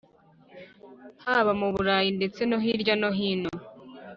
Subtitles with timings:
[1.23, 3.49] Haba mu burayi ndetse no hirya no hino